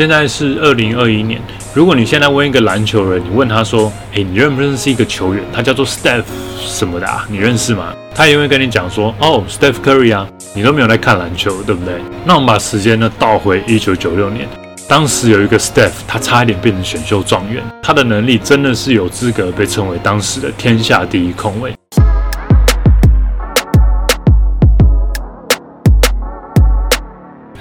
[0.00, 1.38] 现在是二零二一年，
[1.74, 5.44] 如果你现在问一个篮球人，你问他说：“诶，你认不认识一个球员？
[5.52, 6.24] 他叫做 Steph
[6.58, 7.26] 什么的啊？
[7.28, 14.48] 你认识吗？”他也会跟你讲说：“哦，Steph Curry 啊，你都没有在看篮球，对不对？”那我们把时间呢倒回一九九六年，
[14.88, 21.74] 当时有一个 Steph，他差一点变成选秀状元，他的能力真的是有资格被称为当时的天下第一控卫。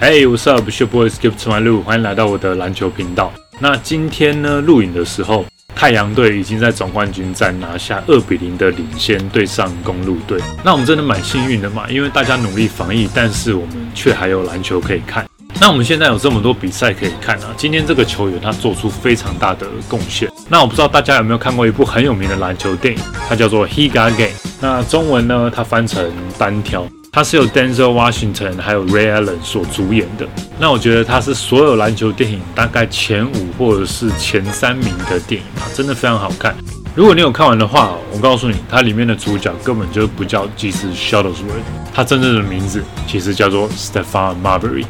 [0.01, 0.65] Hey, what's up?
[0.79, 3.33] Your boy Skip to my 路，欢迎来到我的篮球频道。
[3.59, 10.39] 那今天呢，录影的时候，太阳队已经在总冠军战拿下二比零的领先，对上公路队。
[10.63, 15.27] 那我们真的蛮幸运的嘛，因为大家努力防疫，但是我们却还有篮球可以看。
[15.59, 17.53] 那我们现在有这么多比赛可以看啊！
[17.57, 20.31] 今天这个球员他做出非常大的贡献。
[20.47, 24.29] 那我不知道大家有没有看过一部很有名的篮球电影，它叫做《He Ga Game》。
[24.61, 26.87] 那中文呢，它翻成单挑。
[27.11, 30.27] 它是由 Denzel Washington 还有 Ray Allen 所主演的。
[30.59, 36.55] 那我觉得它是所有篮球电影大概前五或者是前三名的电影啊，真的非常好看。
[36.93, 44.85] 如果你有看完的话，我告诉你，它里面的主角根本就不叫基斯 Shuttlesworth，他真正的名字其实叫做 Stephan Marbury。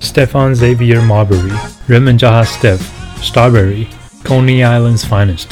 [0.00, 1.50] Stephan Xavier Marbury，
[1.86, 5.46] 人们叫他 Steph，Strawberry，Coney Island's finest，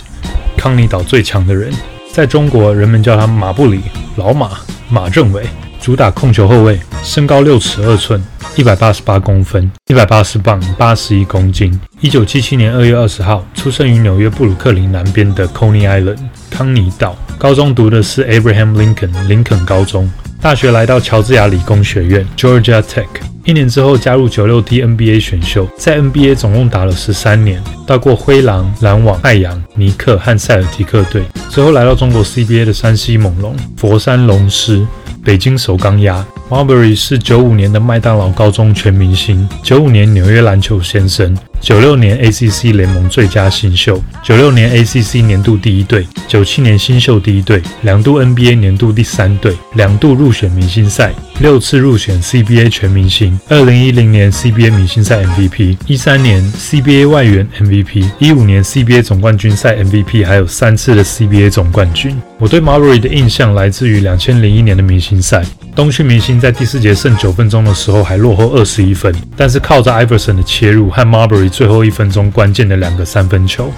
[0.57, 1.73] 康尼岛最强的人。
[2.13, 3.81] 在中国，人们叫他马布里，
[4.17, 4.51] 老马，
[4.91, 5.47] 马政委。
[5.83, 8.23] 主打控球后卫，身高六尺二寸，
[8.55, 11.77] 一百八十八公分，一百八十磅，八十一公斤。
[12.01, 17.17] 一九七七年二月二十号出生于纽约布鲁克林南边的 Coney Island 康尼岛。
[17.37, 20.09] 高中读的是 Abraham Lincoln 林肯高中。
[20.41, 23.07] 大学来到乔治亚理工学院 Georgia Tech。
[23.45, 31.25] 一年之后加入九六 T NBA 选秀，在 NBA 总共打了十三年，到过灰狼、篮网、太阳、尼克和塞尔提克队。
[31.51, 34.87] 之后来到中国 CBA 的山西猛龙、佛山龙狮。
[35.25, 41.33] 北京首钢鸭，Marbury 是九五年的麦当劳高中全明星，九五年纽约篮球先生。
[41.63, 59.01] 九六年 ACC 联盟最佳新秀，九六年 ACC 年度第一队，九七年新秀第一队，两度 NBA 年度第三队，两度入选明星赛，六次入选 CBA 全明星，二零一零年 CBA 明星赛 MVP，一三年 CBA 外援 MVP，一五年 CBA
[59.01, 62.21] 总冠军赛 MVP，还有三次的 CBA 总冠军。
[62.39, 65.45] 我对 Marbury 的印象来自于两千零一年的明星赛。
[65.75, 73.73] 东区明星在第四节剩九分钟的时候还落后二十一分，但是靠着 Iverson 的切入和 Marbury 最后一分钟关键的两个三分球，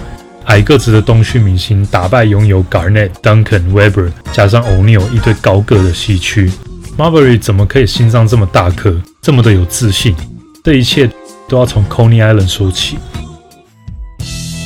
[0.45, 6.51] 矮个子的东区明星打败拥有 Garnett、Duncan、Weber 加上 O'Neal 一堆高个的西区。
[6.97, 10.13] Marbury 怎么可以心脏这么大颗，这么的有自信？
[10.65, 11.09] 这一切
[11.47, 12.97] 都要从 Coney Island 说起。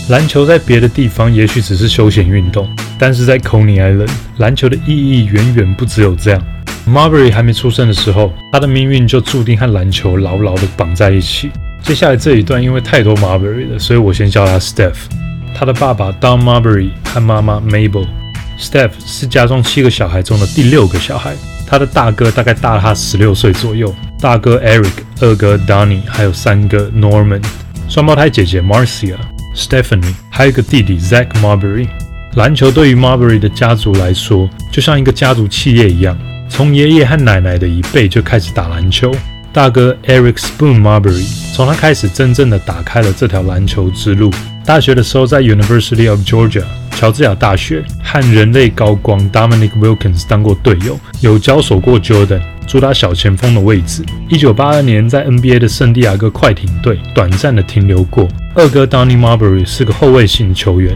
[0.09, 6.43] 篮球在别的地方也许只是休闲运动，但是在 Coney Island，篮球的意义远远不只有这样。
[6.89, 11.51] Marbury 还没出生的时候，他的命运就注定和篮球牢牢地绑在一起。
[11.83, 14.95] 接下来这一段因为太多 Marbury 了，所以我先叫他 Steph。
[15.55, 18.07] 他的爸爸 Don Marbury 和妈妈 Mabel。
[18.59, 21.35] Steph 是家中七个小孩中的第六个小孩。
[21.67, 24.89] 他的大哥大概大了他十六岁左右，大哥 Eric，
[25.21, 27.43] 二哥 Donny，还有三哥 Norman，
[27.87, 29.15] 双胞胎姐姐 Marcia、
[29.55, 31.87] Stephanie，还有一个弟弟 Zach Marbury。
[32.33, 36.17] 篮球对于 Marbury 的家族来说，就像一个家族企业一样。
[36.49, 39.11] 从爷爷和奶奶的一辈就开始打篮球。
[39.53, 44.31] 大哥 Eric Spoon Marbury 从他开始真正的打开了这条篮球之路。
[44.65, 54.03] 大学的时候在 University of Georgia 乔治亚大学和人类高光 Dominic Wilkins 当过队友，有交手过 Jordan，主打小前锋的位置。
[54.27, 58.27] 一九八二年在 NBA 的圣地亚哥快艇队短暂的停留过。
[58.53, 60.95] 二哥 Donny Marbury 是个后卫型球员。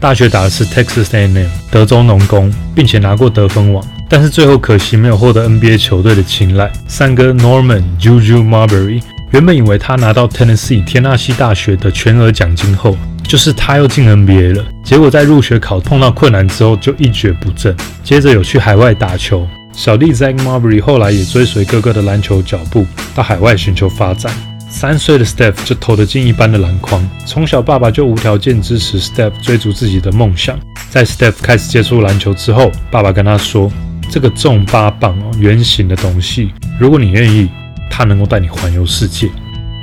[0.00, 3.82] 大学打的是 Texas A&M 德州农工，并且拿过得分王。
[4.08, 6.72] 但是最后可惜没有获得 NBA 球队的青睐。
[6.86, 9.02] 三哥 Norman Juju Marbury
[9.32, 14.64] 原本以为他拿到 Tennessee 天纳西大学的全额奖金后，就是他又进 NBA 了。
[14.82, 17.76] 结果在入学考碰到困难之后，就一蹶不振。
[18.02, 19.46] 接着有去海外打球。
[19.74, 24.32] 小弟 Zach Marbury 后来也追随哥哥的篮球脚步，到海外寻求发展。
[24.70, 27.06] 三岁的 Steph 就投得进一般的篮筐。
[27.26, 30.58] 从小爸爸就无条件支持 Steph 追逐自己的梦想。
[30.90, 33.70] 在 Steph 开始接触篮球之后，爸爸跟他说。
[34.10, 37.48] 这个重八磅哦，圆形的东西，如果你愿意，
[37.90, 39.28] 它能够带你环游世界。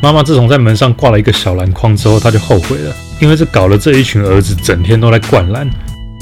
[0.01, 5.69] 妈妈自从在门上挂了一个小篮筐之后，她就后悔了，因为这搞了这一群儿子整天都在灌篮。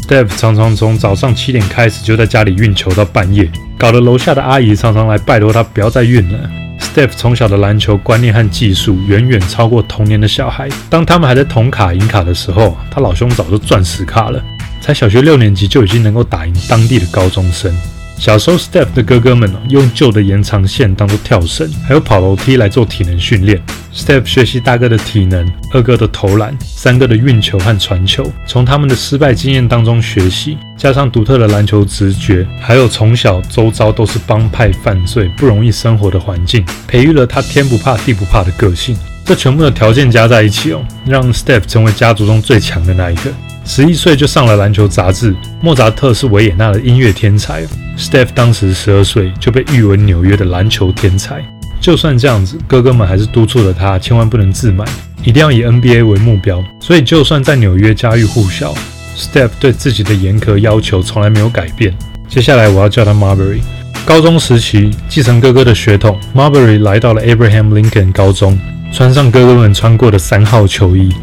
[0.03, 6.49] Steph 常常从早上七点开始就在家里运球到半夜，搞得楼下的阿姨常常来拜托他不要再运了。
[6.79, 10.67] Steph 从小的篮球观念和技术远远超过童年的小孩。
[10.89, 14.43] 当他们还在铜卡银卡的时候，他老兄早就钻石卡了，
[14.81, 17.73] 才小学六年级就已经能够打赢当地的高中生。
[18.17, 23.61] 小时候，Step 的哥哥们用旧的延长线当做跳绳，还有跑楼梯来做体能训练。
[23.93, 38.97] Step 学习大哥的体能，二哥的投篮，三哥的运球和传球，从他们的失败经验当中学习，加上独特的篮球直觉，还有从小周遭都是帮派犯罪、不容易生活的环境，培育了他天不怕地不怕的个性。
[39.25, 43.31] 这全部的条件加在一起哦，让 Step 成为家族中最强的那一个。
[43.65, 45.35] 十一岁就上了篮球杂志。
[45.61, 47.63] 莫扎特是维也纳的音乐天才
[47.97, 51.43] ，Steph 当时十二岁就被誉为纽约的篮球天才。
[51.79, 54.87] 就算这样子，哥哥们还是督促了他，千万不能自满，
[55.23, 56.63] 一定要以 NBA 为目标。
[56.79, 58.73] 所以，就算在纽约家喻户晓
[59.17, 61.93] ，Steph 对自己的严格要求从来没有改变。
[62.29, 63.61] 接下来我要叫他 Marbury。
[64.05, 68.59] 高中时期继承哥哥的血统，Marbury 来到了 Abraham Lincoln 高中，
[68.91, 71.13] 穿上哥哥们穿过的三号球衣。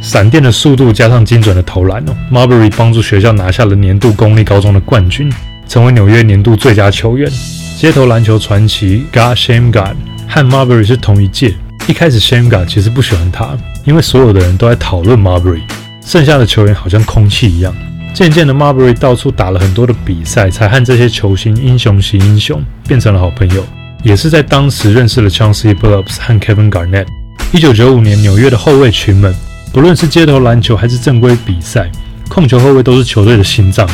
[0.00, 5.30] 闪电的速度加上精准的投篮哦，Marbury 帮助学校拿下了年度公立高中的冠军，
[5.68, 7.30] 成为纽约年度最佳球员。
[7.78, 9.96] 街头篮球传奇 God Shame God
[10.28, 11.54] 和 Marbury 是同一届。
[11.86, 15.62] 一开始 Shame God 其实不喜欢他，因为所有的人都在讨论 Marbury，
[16.04, 17.74] 剩下的球员好像空气一样。
[18.14, 23.64] 渐渐的，Marbury 到处打了很多的比赛，才和这些球星英雄惜英雄，变成了好朋友。
[24.02, 27.06] 也是在当时认识了 Chauncey Billups 和 Kevin Garnett。
[27.52, 29.34] 一九九五年，纽约的后卫群们。
[29.72, 31.88] 不论是街头篮球还是正规比赛，
[32.28, 33.88] 控球后卫都是球队的心脏。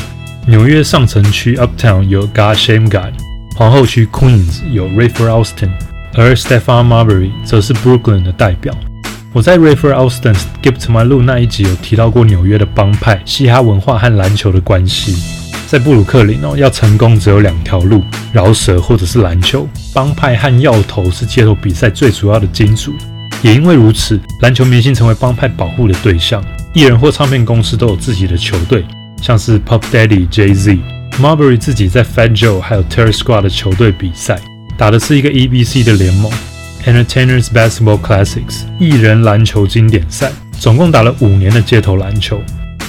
[0.46, 3.12] 纽约上城区 Uptown 有 God Shame God，
[3.54, 5.70] 皇后区 Queens 有 Rayford Alston，
[6.14, 8.74] 而 Stephon Marbury 则是 Brooklyn 的代表。
[9.34, 15.14] 我在 Rayford Alston Skip to My 路那一集有提到过纽约的帮派、嘻哈文化和篮球的关系。
[15.66, 18.02] 在布鲁克林哦，要成功只有两条路：
[18.32, 19.68] 饶舌或者是篮球。
[19.92, 22.94] 帮派和要头是街头比赛最主要的金主。
[23.42, 26.42] 也因为如此，篮球明星成为帮派保护的对象。
[26.74, 28.84] 艺人或唱片公司都有自己的球队，
[29.22, 30.78] 像是 Pop Daddy Jay Z、
[31.20, 34.38] Marbury 自己在 Fat Joe 还有 Terry Squad 的球队比赛，
[34.76, 36.30] 打的是一个 EBC 的联盟
[36.84, 42.40] Entertainers Basketball Classics 艺人篮球经典赛，总共打了五年的街头篮球。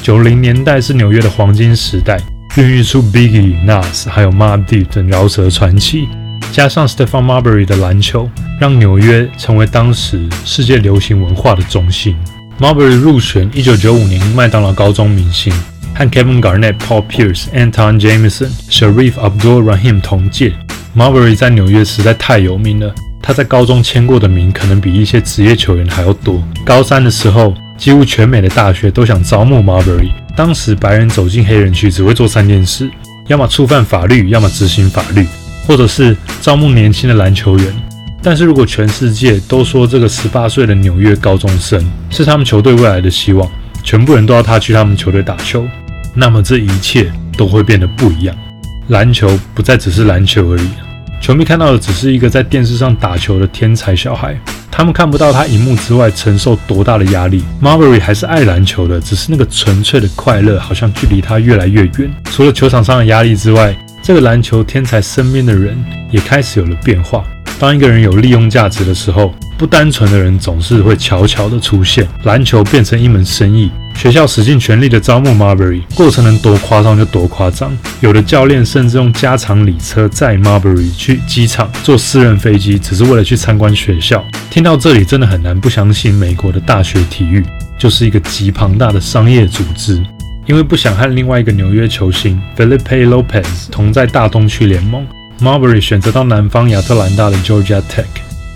[0.01, 2.19] 九零年代是纽约的黄金时代，
[2.57, 6.07] 孕育出 Biggie、Nas 还有 Mobb Deep 等饶舌传奇。
[6.51, 8.29] 加上 Stephon Marbury 的篮球，
[8.59, 12.15] 让纽约成为当时世界流行文化的中心。
[12.59, 15.53] Marbury 入选1995年麦当劳高中明星，
[15.93, 20.53] 和 Kevin Garnett、Paul Pierce、Anton Jameson、Sharif Abdul-Rahim 同届。
[20.95, 22.91] Marbury 在纽约实在太有名了，
[23.21, 26.41] 他在高中签过的名可能比一些职业球员还要多。
[26.65, 30.09] 高三的时候，几乎全美的大学都想招募 Marbury。
[30.35, 32.89] 当时白人走进黑人区只会做三件事：
[33.27, 35.27] 要么触犯法律，要么执行法律。
[35.67, 37.65] 或者是招募年轻的篮球员，
[38.23, 43.51] 但是如果全世界都说这个十八岁的纽约高中生是他们球队未来的希望，
[43.83, 45.67] 全部人都要他去他们球队打球，
[46.15, 48.35] 那么这一切都会变得不一样。
[48.87, 50.69] 篮球不再只是篮球而已，
[51.19, 54.39] 球迷看到的只是一个在电视上打球的天才小孩，
[54.71, 57.43] 他们看不到他荧幕之外承受多大的压力。
[57.61, 62.09] Marbury 还是爱篮球的，只是那个纯粹的快乐好像距离他越来越远。
[62.31, 63.75] 除了球场上的压力之外，
[64.07, 65.77] 这个篮球天才身边的人
[66.09, 67.25] 也开始有了变化。
[67.59, 72.07] 当一个人有利用价值的时候，不单纯的人总是会悄悄的出现。
[72.23, 77.77] 篮球变成一门生意，学校使尽全力的招募 Marbury，过程能多夸张就多夸张。
[77.99, 84.23] 有的教练甚至用加长礼车载 Marbury 去机场，坐私人飞机，只是为了去参观学校。
[84.49, 87.43] 听到这里，真的很难不相信，美国的大学体育
[87.77, 90.01] 就是一个极庞大的商业组织。
[90.47, 95.05] 因为不想和另外一个纽约球星 Felipe Lopez 同在大东区联盟
[95.41, 98.05] ，Marbury 选择到南方亚特兰大的 Georgia Tech，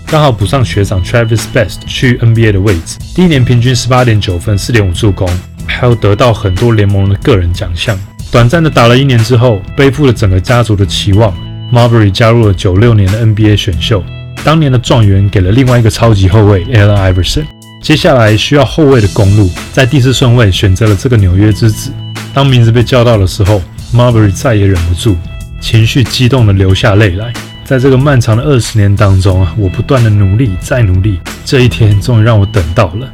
[0.06, 2.96] 刚好补上学长 Travis Best 去 NBA 的位置。
[3.14, 5.28] 第一年平均十八点九分、四点五助攻，
[5.66, 7.98] 还有得到很多联盟的个人奖项。
[8.30, 11.30] 短暂的打了一年之后，背负了整个家族的期望
[11.70, 14.02] ，Marbury 加入了九六年的 NBA 选秀。
[14.42, 17.44] 当年的状元给了另外一个超级后卫 Allen Iverson。
[17.82, 21.90] 接下来需要后卫的公路，在第四顺位选择了这个纽约之子。
[22.32, 23.60] 当名字被叫到的时候
[23.92, 25.16] ，Marbury 再也忍不住，
[25.60, 27.32] 情绪激动的流下泪来。
[27.64, 33.12] 在这个漫长的二十年当中啊，我不断的努力，再努力，这一天终于让我等到了。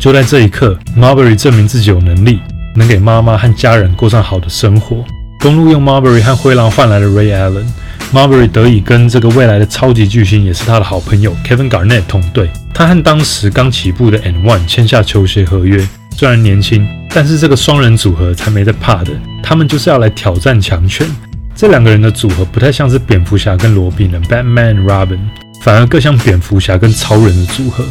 [0.00, 2.40] 就在这一刻，Marbury 证明自己有能力，
[2.74, 5.04] 能给妈妈和家人过上好的生活。
[5.38, 7.66] 公路用 Marbury 和灰狼换来了 Ray Allen。
[8.12, 12.48] Marbury 得以跟这个未来的超级巨星，也是他的好朋友 Kevin Garnett 同队。
[12.72, 15.86] 他和当时刚起步的 N One 签下球鞋合约。
[16.16, 19.12] 虽然年轻，但是这个双人组合才没得怕的。
[19.42, 21.06] 他们就是要来挑战强权。
[21.54, 25.18] 这两个人的组合不太像是蝙蝠侠跟罗宾的 Batman Robin，
[25.62, 27.84] 反而更像蝙蝠侠跟超人的组合。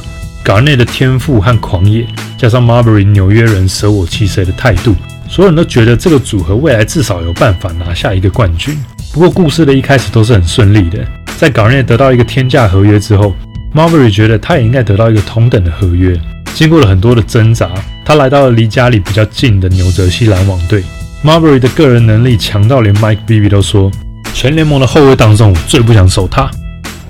[0.43, 2.07] Garnett 的天赋和狂野，
[2.37, 4.95] 加上 Marbury 纽约人舍我其谁的态度，
[5.29, 8.77] 所有人都觉得这个组合未来至少有办法拿下一个冠军。
[9.17, 11.03] 不过故事的一开始都是很顺利的，
[11.37, 13.33] 在港内得到一个天价合约之后
[13.73, 16.15] ，Marbury 觉得他也应该得到一个同等的合约。
[16.53, 17.67] 经过了很多的挣扎，
[18.05, 20.83] 他来到了离家里比较近的纽泽西篮网队。
[21.23, 23.91] Marbury 的个人能力强到连 Mike Bibby 都说，
[24.35, 26.47] 全联盟的后卫当中，我最不想守他。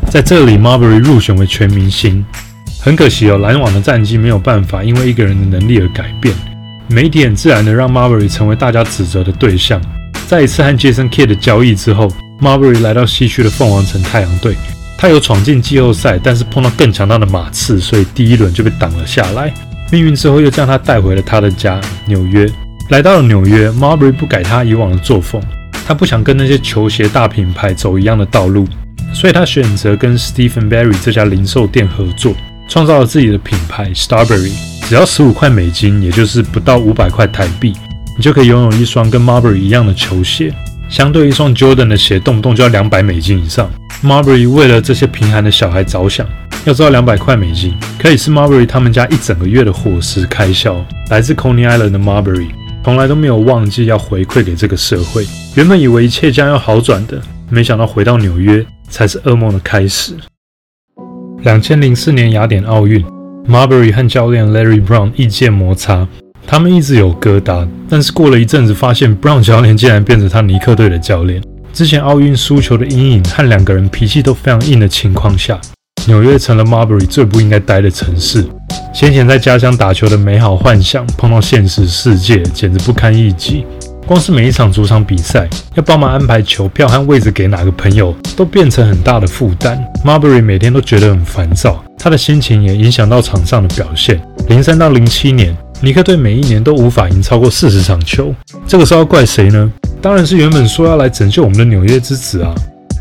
[0.10, 2.24] 在这里，Marbury 入选为全明星。
[2.80, 6.34] 很可惜哦，篮网的战绩没有办法因为一个人的能力而改变。
[6.88, 9.82] 媒体很自然的让 Marbury 成为大家指责的对象。
[10.28, 14.58] 在一次和 Jason Kidd 的交易之后，Marbury 来到西区的凤凰城太阳队。
[14.98, 19.54] 他有闯进季后赛，但是碰到更强大的马刺，所以第一轮就被挡了下来。
[19.90, 22.46] 命运之后又将他带回了他的家纽约。
[22.90, 25.42] 来到了纽约，Marbury 不改他以往的作风，
[25.88, 28.68] 他不想跟那些球鞋大品牌走一样的道路，
[29.14, 32.36] 所以他选择跟 Stephen Barry 这家零售店合作，
[32.68, 34.52] 创造了自己的品牌 Starbury。
[34.90, 37.74] 只要十五块美金，也就是不到五百块台币，
[38.18, 40.54] 你就可以拥有一双跟 Marbury 一样的球鞋。
[40.90, 43.70] 相对一双 Jordan 的鞋，动不动就要两百美金以上。
[44.04, 46.28] Marbury 为了这些贫寒的小孩着想，
[46.66, 50.84] 要知道两百块美金可以是 Marbury 他们家一整个月的伙食开销。
[51.10, 52.48] 来自 Coney Island 的 Marbury
[52.84, 55.28] 从来都没有忘记要回馈给这个社会。
[55.56, 60.16] 原本以为一切将要好转的，没想到回到纽约才是噩梦的开始。
[61.42, 63.06] 两千零四年雅典奥运
[63.46, 66.08] ，Marbury 和教练 Larry Brown 意见摩擦。
[66.50, 71.44] 他们一直有疙瘩，但是过了一阵子，发现 Brown 教练竟然变成他尼克队的教练。
[71.74, 75.60] 之前奥运输球的阴影和两个人脾气都非常硬的情况下，
[76.06, 78.46] 纽约成了 Marbury 最不应该待的城市。
[78.94, 83.66] 先前在家乡打球的美好幻想，碰到现实世界简直不堪一击。
[84.08, 89.78] 光是每一场主场比赛，要帮忙安排球票和位置给哪个朋友，都变成很大的负担。
[90.06, 94.18] Marbury 每天都觉得很烦躁，他的心情也影响到场上的表现。
[94.48, 95.56] 零三到零七年。
[95.80, 98.34] 尼克队每一年都无法赢超过四十场球，
[98.66, 99.72] 这个是要怪谁呢？
[100.02, 102.56] 当然是原本说要来拯救我们的纽约之子啊！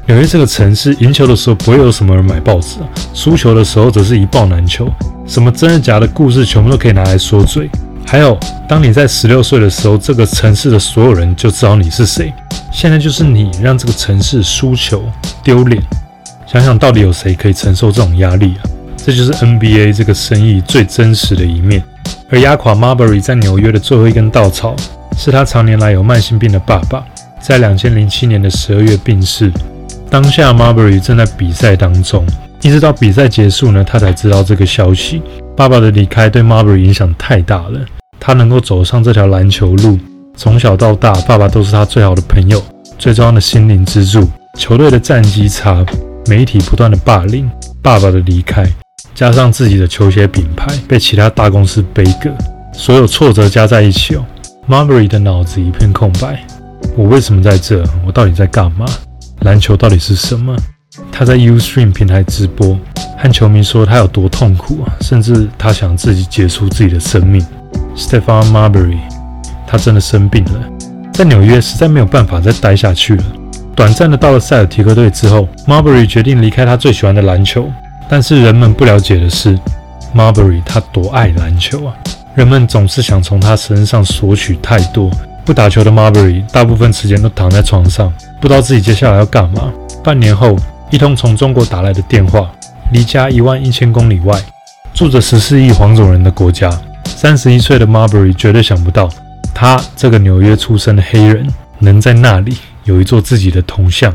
[0.07, 4.93] 纽约这个城市，赢球的时候不会有什么人买报纸啊，输球的时候则是一报难求，
[5.27, 7.71] 什么真的假的故事全部都可以拿来说嘴。
[8.07, 12.33] 还有，当你在十六岁的时候，这个城市的所有人就知道你是谁。
[12.73, 15.03] 现在就是你让这个城市输球
[15.43, 15.83] 丢脸，
[16.47, 18.63] 想想到底有谁可以承受这种压力啊？
[18.97, 21.83] 这就是 NBA 这个生意最真实的一面。
[22.31, 24.77] 而压垮 Marbury 在纽约的最后一根稻草，
[25.17, 27.05] 是他常年来有慢性病的爸爸，
[27.41, 29.53] 在两千零七年的十二月病逝。
[30.09, 32.25] 当下 Marbury 正在比赛当中，
[32.63, 35.21] 一直到比赛结束呢，他才知道这个消息。
[35.57, 37.81] 爸爸的离开对 Marbury 影响太大了，
[38.19, 39.99] 他能够走上这条篮球路，
[40.37, 42.63] 从小到大，爸爸都是他最好的朋友，
[42.99, 44.29] 最重要的心灵支柱。
[44.59, 45.85] 球队的战绩差，
[46.27, 47.51] 媒体不断的霸凌，
[47.83, 48.67] 爸爸的离开。
[49.15, 52.31] 加上自己的球鞋品牌被其他大公司背歌，
[52.73, 54.25] 所有挫折加在一起哦
[54.69, 56.45] ，Marbury 的脑子一片空白。
[56.95, 57.83] 我为什么在这？
[58.07, 58.87] 我到底在干嘛？
[59.41, 60.57] 篮球到底是什么？
[61.13, 62.79] 他在 Ustream 平台直播，
[63.19, 67.45] 和球迷说他有多痛苦啊，甚至他想自己结束自己的生命。
[67.97, 68.99] Stephan Marbury，
[69.67, 70.61] 他真的生病了，
[71.13, 73.25] 在纽约实在没有办法再待下去了。
[73.75, 77.71] 短暂的到了塞尔提克队之后，Marbury 决定离开他最喜欢的篮球。
[78.09, 79.59] 但是人们不了解的是
[80.15, 81.95] ，Marbury 他多爱篮球啊！
[82.35, 85.11] 人们总是想从他身上索取太多。
[85.45, 89.73] 不打球的 Marbury 大部分时间都躺在床上，不知道自己接下来要干嘛。
[90.05, 90.57] 半年后，
[90.91, 92.51] 一通从中国打来的电话，
[92.93, 94.41] 离家一万一千公里外，
[94.95, 96.71] 住着十四亿黄种人的国家，
[97.17, 99.09] 三十一岁的 Marbury 绝对想不到，
[99.55, 104.15] 他这个纽约出生的黑人，能在那里有一座自己的铜像。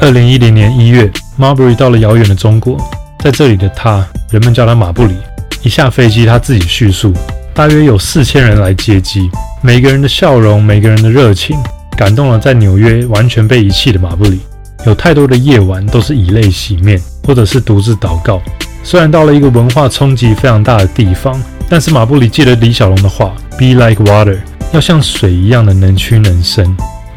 [0.00, 1.08] 二零一零年一月
[1.38, 2.76] ，Marbury 到了遥远的中国，
[3.20, 5.14] 在这里的他，人们叫他马布里。
[5.62, 7.14] 一下飞机，他自己叙述，
[7.54, 9.30] 大约有四千人来接机，
[9.62, 11.56] 每个人的笑容，每个人的热情，
[11.96, 14.40] 感动了在纽约完全被遗弃的马布里。
[14.86, 18.40] 有太多的夜晚都是以泪洗面，或者是独自祷告。
[18.82, 24.38] 虽然到了一个文化冲击非常大的地方，但是马布里记得李小龙的话：“Be like water，
[24.72, 26.66] 要像水一样的能屈能伸。”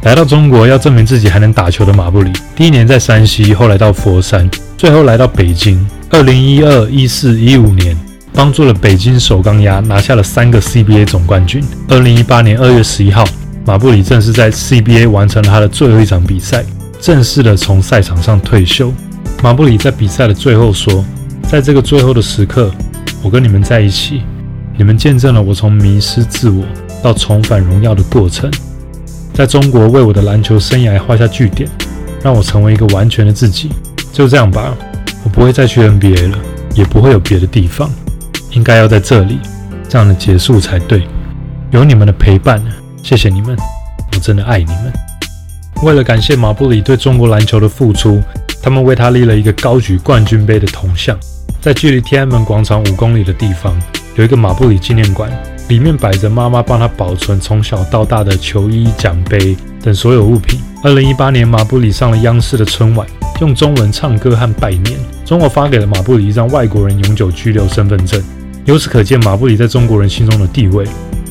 [0.03, 5.85] 来到中国要证明自己还能打球的马布里，第一年在山西，后来到佛山，最后来到北京。
[6.09, 7.97] 二零一二、一四、一五年，
[8.33, 11.63] 帮助了北京首钢牙拿下了三个 CBA 总冠军。
[11.87, 13.23] 二零一八年二月十一号，
[13.65, 16.65] 马布里正式在 CBA 完成了他的最后一场比赛，
[17.03, 18.89] 正式的从赛场上退休。
[19.43, 21.03] 马布里在比赛的最后说
[21.51, 22.71] ：“在这个最后的时刻，
[23.21, 24.21] 我跟你们在一起，
[24.77, 26.63] 你们见证了我从迷失自我
[27.03, 28.49] 到重返荣耀的过程。”
[29.35, 31.69] 在中国为我的篮球生涯画下句点，
[32.23, 33.69] 让我成为一个完全的自己。
[34.13, 34.73] 就这样吧，
[35.25, 36.37] 我不会再去 NBA 了，
[36.73, 37.91] 也不会有别的地方。
[38.51, 39.39] 应该要在这里，
[39.89, 41.05] 这样的结束才对。
[41.71, 42.63] 有你们的陪伴，
[43.03, 43.57] 谢谢你们，
[44.13, 45.02] 我真的爱你们。
[45.83, 48.21] 为了感谢马布里对中国篮球的付出，
[48.61, 51.17] 他们为他立了一个高举冠军杯的铜像，
[51.59, 53.77] 在距离天安门广场五公里的地方
[54.15, 55.29] 有一个马布里纪念馆，
[55.67, 60.57] 里面摆着妈妈帮他保存从小到大的球衣、奖杯等所有物品。
[60.83, 63.05] 二零一八年，马布里上了央视的春晚，
[63.41, 64.97] 用中文唱歌和拜年。
[65.25, 68.23] 中国发给了马布里一张外国人永久居留身份证。
[68.63, 70.85] 由此可见，马布里在中国人心中的地位。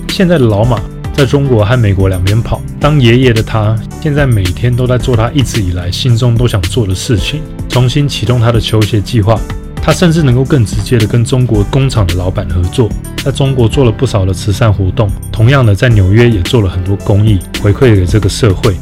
[0.08, 0.78] 现在的老马
[1.12, 9.38] 在中国和美国两边跑，当爷爷的他，现在每天都在做他一直以来心中都想做的事情，重新启动他的球鞋计划。
[9.84, 12.88] 他甚至能够更直接的跟中国工厂的老板合作，
[13.24, 18.76] 在中国做了不少的慈善活动，同样的在纽约也做了很多公益，回馈给这个社会。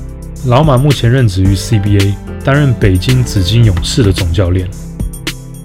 [0.47, 4.69] 老马目前任职于 CBA，担任北京紫金勇士的总教练。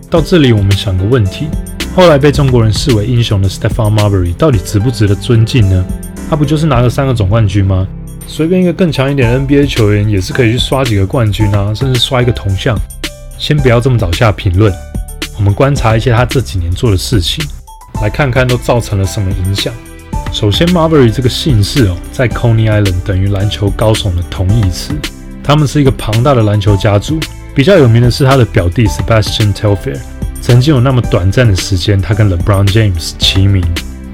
[0.09, 1.47] 到这里，我们想个问题。
[1.93, 5.85] 后来被中国人视为英雄的 Stephon Marbury 到底值不值得尊敬呢？
[6.29, 7.87] 他不就是拿了三个总冠军吗？
[8.27, 12.77] 随便一个更强一点的 NBA 球员也是可以去刷几个冠军啊，甚至刷一个铜像。
[13.37, 14.73] 先不要这么早下评论，
[15.37, 17.45] 我们观察一些他这几年做的事情，
[18.01, 19.71] 来看看都造成了什么影响。
[20.31, 24.93] 首先，Marbury 这个姓氏哦，在 Coney Island 等于篮球高手的同义词。
[25.43, 27.19] 他们是一个庞大的篮球家族，
[27.53, 29.99] 比较有名的是他的表弟 Sebastian Telfair。
[30.41, 33.63] 曾经有那么短暂的时间，他跟 LeBron James 齐名。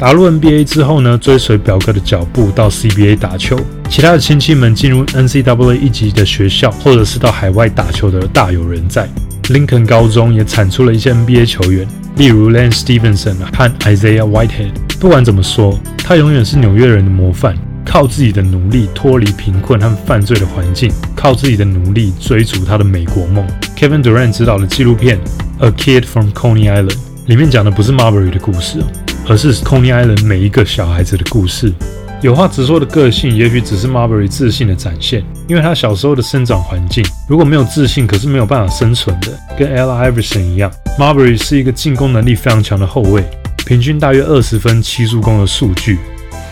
[0.01, 3.55] 打入 NBA 之后呢，追随表哥的脚步到 CBA 打球。
[3.87, 9.07] 其他的亲戚们进入 NCAA 一级的学校，或者是到海外打球的大有人在。
[9.49, 14.71] Lincoln 高中也产出了一些 NBA 球员，例如 Lance Stephenson 和 Isaiah Whitehead。
[14.99, 17.55] 不管怎么说，他永远是纽约人的模范。
[17.85, 23.45] 靠自己的努力脱离贫困和犯罪的环境，靠自己的努力追逐他的美国梦。
[23.77, 25.19] Kevin Durant 执导的纪录片
[25.63, 26.89] 《A Kid from Coney Island》
[27.27, 28.79] 里面讲的不是 Marbury 的故事，
[29.27, 31.73] 而是 Coney Island 每一个小孩子的故事。
[32.21, 39.31] 有话直说的个性，也许只是 Marbury 自信的展现，因为他小时候的生长环境，如果没有自信，可是没有办法生存的。
[39.57, 43.23] 跟 Ella Iverson 一样，Marbury 是一个进攻能力非常强的后卫，
[43.65, 45.97] 平均大约二十分七助攻的数据。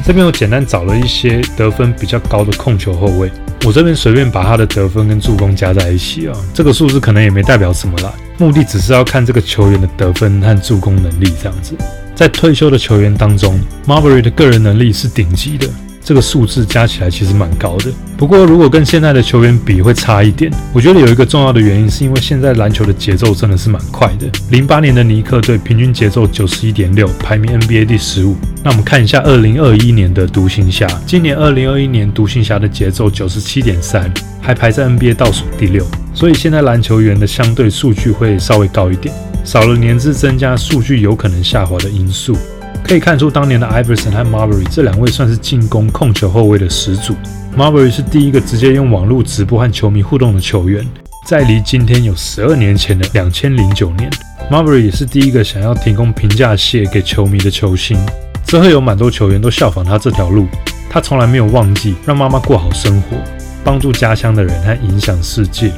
[0.04, 3.30] 这边我简单找了一些得分比较高的控球后卫，
[3.63, 11.76] 我这边随便把他的得分跟助攻加在一起啊，这个数字可能也没代表什么啦，目的只是要看这个球员的得分和助攻能力这样子。
[12.19, 15.65] 在退休的球员当中，Marbury 的个人能力是顶级的。
[16.04, 20.52] 这个数字加起来其实蛮高的，不过如果跟现在的球员比会差一点。
[20.74, 24.28] 我觉得有一个重要的原因，是因为现在篮球的节奏真的是蛮快的。
[24.50, 28.36] 零八年的尼克队平均节奏九十一点六，排名 NBA 第十五。
[28.64, 35.86] 那我们看一下二零二一年的独行侠，今年二零二一年独行侠的节奏九十七点三，还排在 NBA 倒数第六。
[36.14, 42.36] 所以现在篮球员的相对数据会稍微高一点，少了年资增加，数据有可能下滑的因素。
[42.84, 47.15] 可以看出，当年的 Iverson 和 Marbury 这两位算是进攻控球后卫的始祖。
[47.56, 50.84] Marbury 是第一个直接用网络直播和球迷互动的球员，
[51.28, 54.10] 在离今天有十二年前的两千零九年
[54.50, 57.98] ，Marbury 也是第一个想要提供评价鞋给球迷的球星。
[58.46, 60.48] 之后有蛮多球员都效仿他这条路，
[60.89, 63.18] 他从来没有忘记让妈妈过好生活，
[63.63, 65.72] 帮助家乡的人和影响世界。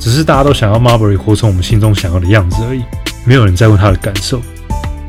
[0.00, 2.82] 只是大家都想要 Marbury 活成我们心中想要的样子而已，
[3.26, 4.40] 没有人在乎他的感受。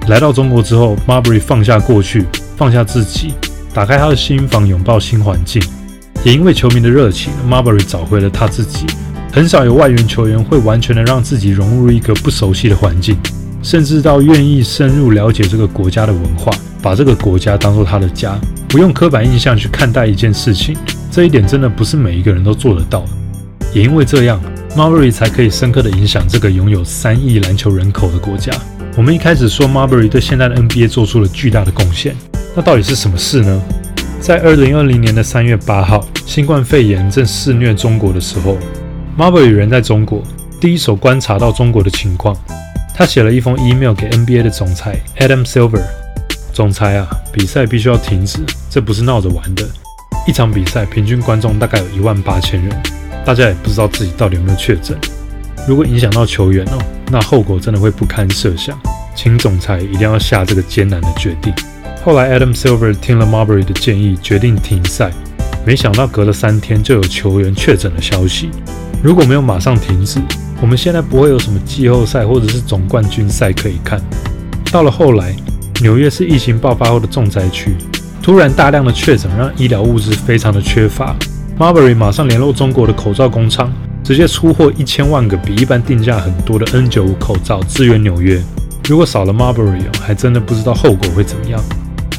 [0.07, 2.23] 来到中国之后，Marbury 放下过去，
[2.55, 3.33] 放下自己，
[3.73, 5.61] 打开他的心房，拥抱新环境。
[6.23, 8.85] 也因为球迷的热情，Marbury 找回了他自己。
[9.33, 13.17] 很少有外援球员会完全的让自己融入一个不熟悉的环境，
[13.61, 18.39] 甚至到愿意深入了解这个国家的文化，把这个国家当做他的家，
[18.69, 20.75] 不用刻板印象去看待一件事情。
[21.11, 23.03] 这一点真的不是每一个人都做得到。
[23.73, 24.41] 也因为这样
[24.73, 28.53] ，Marbury 才可以深刻的影响这个拥有三亿篮球人口的国家。
[28.97, 32.15] 我们一开始说 Marbury 对现在的 NBA 做出了巨大的贡献，
[32.55, 33.61] 那到底是什么事呢？
[34.19, 38.57] 在二零二零年的三月八号，新冠肺炎正肆虐中国的时候
[39.15, 40.23] ，Marbury 人在中国，
[40.59, 42.35] 第一手观察到中国的情况。
[42.95, 45.83] 他写了一封 email 给 NBA 的总裁 Adam Silver，
[46.51, 49.63] 总裁啊，比赛必须要停止，这不是闹着玩的。
[50.27, 52.75] 一场比赛平均观众大概有一万八千人，
[53.23, 54.97] 大家也不知道自己到底有没有确诊。
[55.67, 56.79] 如果影响到球员哦，
[57.11, 58.77] 那后果真的会不堪设想。
[59.15, 61.51] 请总裁一定要下这个艰难的决定。
[62.03, 65.11] 后来，Adam Silver 听了 Marbury 的建议，决定停赛。
[65.65, 68.49] 没想到隔了三天就有球员确诊的消息。
[69.01, 70.19] 如果没有马上停止，
[70.61, 73.99] 我们现在不会有什么季后赛或者是总冠军赛可以看。
[74.71, 75.35] 到了后来，
[75.81, 77.75] 纽约是疫情爆发后的重灾区，
[78.21, 81.15] 突然大量的确诊让医疗物资非常的缺乏。
[81.57, 83.73] Marbury 马上联络中国的口罩工厂。
[84.07, 88.41] 直接出货一千万个比一般定价很多的 N95 口罩支援纽约。
[88.87, 91.61] 如果少了 Marbury，还真的不知道后果会怎么样。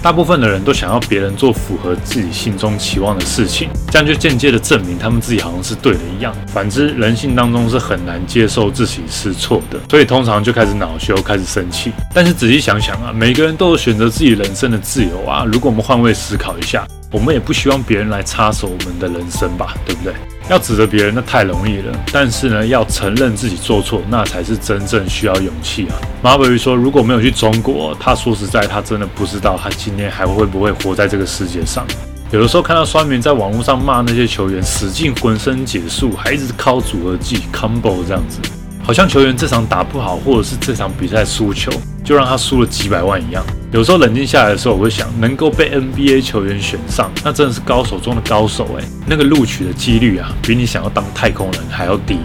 [0.03, 6.31] 大部分的人都想要别人做符合自己心中期望的事情，这样就间接的证明他们自己好像是对的一样。
[6.49, 11.91] 反之，人性当中是很难接受自己是错的，所以通常就开始恼羞，开始生气。
[12.15, 15.47] 但是仔细想想啊，每个人都有选择自己人生的自由啊。
[15.51, 20.13] 如果我们换位思考一下，我们也不希望别人来插手我们的人生吧，对不对？
[20.51, 25.97] 要指责别人那太容易了，但是呢，要承认自己做错，那才是真正需要勇气啊。
[26.23, 31.87] 马伯鱼说，如果没有去中国，他说实在，他真的不知道他今天还会不会活在这个世界上。
[32.31, 38.39] 有的时候看到酸民在网络上骂那些球员，使尽浑身解数，还一直靠组合技 combo 这样子。
[38.89, 41.71] 好像球员这场打不好，或者是这场比赛输球，
[42.03, 43.45] 就让他输了几百万一样。
[43.71, 52.17] 有时候冷静下来的时候，我会想，能够被 NBA 球员选上，那真的是高手中的高手诶，那个录取的几率啊，比你想要当太空人还要低。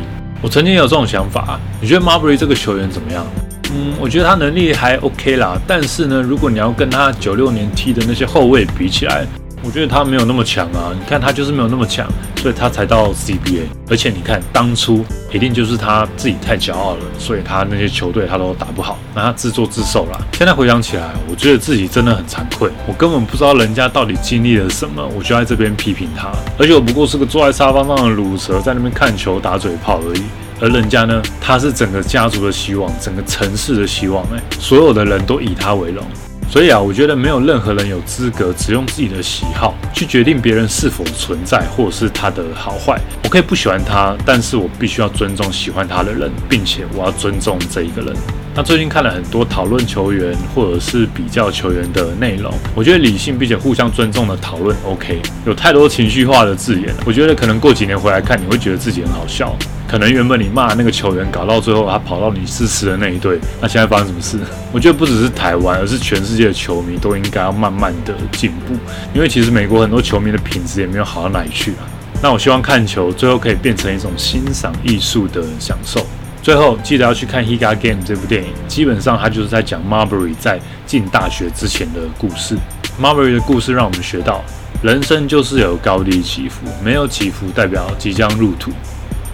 [0.41, 3.27] 我曾经有这种想法啊，你觉得 Marbury 这个球员怎么样？
[3.75, 9.27] 嗯，我觉得他能力还 OK 啦，但是呢，如果你要跟他九六年踢的那些后卫比起来，
[9.65, 13.63] 我觉得他没有那么强啊，你看他就是没有那么强，所以他才到 CBA。
[13.89, 20.19] 而且你看当初一定就是他自己太骄傲了，所以他那些球队他都打不好，那他自作自受啦。
[20.33, 26.29] 现在回想起来，我觉得自己真的很惭愧，我根本不知道人家到底经历了什么，我就在这边批评他。
[26.59, 30.23] 而且我不过是个坐在沙发上的卤蛇，在那边看球打嘴炮而已。
[30.59, 36.05] 而人家呢，他是整个家族的希望，整个城市的希望，哎，所有的人都以他为荣。
[36.53, 43.01] 所以啊，我觉得没有任何人有资格只用自己的喜好去决定别人是否存在，或者是他的好坏。
[43.23, 48.15] 我可以不喜欢他，但是我必须要尊重喜欢他的人，并且我要尊重这一个人。
[48.55, 55.19] 那最近看了很多讨论球员或者是比较球员的内容，我觉得理性并且互相尊重的讨论 OK。
[55.43, 59.55] 有太多情绪化的字眼，我觉得可能过几年回来看，你会觉得自己很好笑。
[59.87, 64.37] 可能原本你骂那个球员，搞到最后他跑到你支持的那一队，那现在发生什么事？
[64.71, 68.75] 我觉得不只是台湾，而是全世界的球迷都应该要慢慢的进步，
[69.15, 71.89] 因为其实美国很多球迷的品质也没有好到哪里去啊。
[72.21, 76.05] 那我希望看球最后可以变成一种欣赏艺术的享受。
[76.43, 82.57] 最后记得要去看《He Got Game》这部电影，基本上它就是在讲 Marbury 在进大学之前的故事。
[83.01, 84.43] Marbury 的故事让我们学到，
[84.81, 88.71] 人生就是有高低起伏，没有起伏代表即将入土。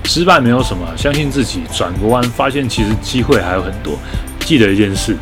[0.06, 3.98] 失败没有什么，相信自己，转个弯，发现其实机会还有很多。
[4.42, 5.18] 记得一件事，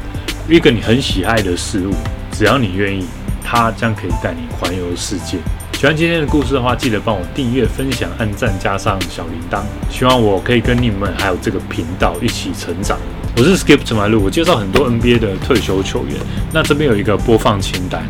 [0.50, 1.94] 一个你很喜爱的事物，
[2.34, 3.06] 只要你愿意，
[3.42, 5.38] 它将可以带你环游世界。
[5.78, 9.62] 喜欢今天的故事的话，记得帮我订阅、分享、按赞，加上小铃铛。
[9.92, 12.98] 希望我可以跟你们还有这个频道一起成长。
[13.38, 16.16] 我是 Skip to my 路，我介绍很多 NBA 的退休球员。
[16.52, 18.04] 那这边有一个播放清单。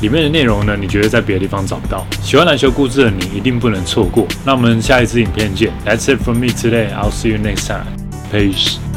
[0.00, 0.78] 里面的内容呢？
[0.80, 2.06] 你觉得在别的地方找不到？
[2.22, 4.26] 喜欢篮球故事的你一定不能错过。
[4.42, 5.70] 那我们下一次影片见。
[5.84, 6.88] That's it from me today.
[6.94, 7.84] I'll see you next time.
[8.32, 8.87] Peace.